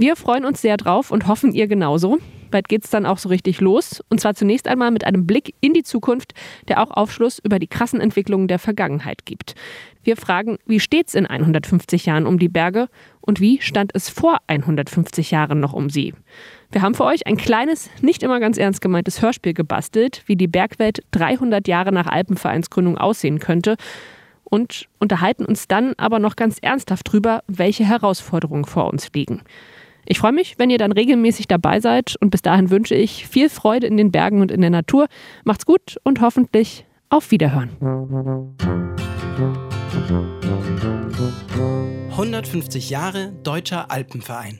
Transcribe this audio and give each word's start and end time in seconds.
Wir 0.00 0.16
freuen 0.16 0.46
uns 0.46 0.62
sehr 0.62 0.78
drauf 0.78 1.10
und 1.10 1.26
hoffen, 1.26 1.52
ihr 1.52 1.66
genauso. 1.66 2.18
Bald 2.50 2.68
geht 2.68 2.84
es 2.84 2.90
dann 2.90 3.04
auch 3.04 3.18
so 3.18 3.28
richtig 3.28 3.60
los. 3.60 4.02
Und 4.08 4.18
zwar 4.18 4.34
zunächst 4.34 4.66
einmal 4.66 4.90
mit 4.90 5.04
einem 5.04 5.26
Blick 5.26 5.54
in 5.60 5.74
die 5.74 5.82
Zukunft, 5.82 6.32
der 6.68 6.82
auch 6.82 6.90
Aufschluss 6.90 7.38
über 7.38 7.58
die 7.58 7.66
krassen 7.66 8.00
Entwicklungen 8.00 8.48
der 8.48 8.58
Vergangenheit 8.58 9.26
gibt. 9.26 9.54
Wir 10.02 10.16
fragen, 10.16 10.56
wie 10.64 10.80
steht 10.80 11.08
es 11.08 11.14
in 11.14 11.26
150 11.26 12.06
Jahren 12.06 12.26
um 12.26 12.38
die 12.38 12.48
Berge 12.48 12.88
und 13.20 13.40
wie 13.40 13.60
stand 13.60 13.94
es 13.94 14.08
vor 14.08 14.38
150 14.46 15.30
Jahren 15.30 15.60
noch 15.60 15.74
um 15.74 15.90
sie? 15.90 16.14
Wir 16.72 16.80
haben 16.80 16.94
für 16.94 17.04
euch 17.04 17.26
ein 17.26 17.36
kleines, 17.36 17.90
nicht 18.00 18.22
immer 18.22 18.40
ganz 18.40 18.56
ernst 18.56 18.80
gemeintes 18.80 19.20
Hörspiel 19.20 19.52
gebastelt, 19.52 20.22
wie 20.24 20.36
die 20.36 20.48
Bergwelt 20.48 21.02
300 21.10 21.68
Jahre 21.68 21.92
nach 21.92 22.06
Alpenvereinsgründung 22.06 22.96
aussehen 22.96 23.38
könnte 23.38 23.76
und 24.50 24.88
unterhalten 24.98 25.46
uns 25.46 25.68
dann 25.68 25.94
aber 25.96 26.18
noch 26.18 26.36
ganz 26.36 26.58
ernsthaft 26.60 27.10
drüber, 27.10 27.42
welche 27.46 27.84
Herausforderungen 27.84 28.64
vor 28.66 28.92
uns 28.92 29.08
liegen. 29.14 29.42
Ich 30.04 30.18
freue 30.18 30.32
mich, 30.32 30.58
wenn 30.58 30.70
ihr 30.70 30.78
dann 30.78 30.92
regelmäßig 30.92 31.46
dabei 31.46 31.80
seid 31.80 32.16
und 32.20 32.30
bis 32.30 32.42
dahin 32.42 32.70
wünsche 32.70 32.94
ich 32.94 33.26
viel 33.26 33.48
Freude 33.48 33.86
in 33.86 33.96
den 33.96 34.10
Bergen 34.10 34.40
und 34.40 34.50
in 34.50 34.60
der 34.60 34.70
Natur. 34.70 35.06
Macht's 35.44 35.66
gut 35.66 35.98
und 36.02 36.20
hoffentlich 36.20 36.84
auf 37.10 37.30
Wiederhören. 37.30 37.70
150 42.10 42.90
Jahre 42.90 43.32
Deutscher 43.42 43.90
Alpenverein. 43.90 44.58